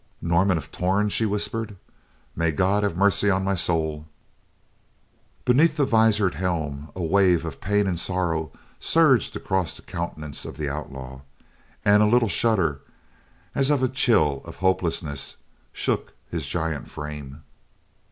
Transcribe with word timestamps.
"Norman 0.19 0.57
of 0.57 0.71
Torn!" 0.71 1.09
she 1.09 1.27
whispered. 1.27 1.75
"May 2.35 2.49
God 2.51 2.81
have 2.81 2.97
mercy 2.97 3.29
on 3.29 3.43
my 3.43 3.53
soul!" 3.53 4.07
Beneath 5.45 5.77
the 5.77 5.85
visored 5.85 6.33
helm, 6.33 6.89
a 6.95 7.03
wave 7.03 7.45
of 7.45 7.61
pain 7.61 7.85
and 7.85 7.99
sorrow 7.99 8.51
surged 8.79 9.35
across 9.35 9.75
the 9.75 9.83
countenance 9.83 10.43
of 10.43 10.57
the 10.57 10.67
outlaw, 10.67 11.21
and 11.85 12.01
a 12.01 12.07
little 12.07 12.29
shudder, 12.29 12.81
as 13.53 13.69
of 13.69 13.83
a 13.83 13.87
chill 13.87 14.41
of 14.43 14.55
hopelessness, 14.55 15.35
shook 15.71 16.13
his 16.31 16.47
giant 16.47 16.89
frame. 16.89 17.43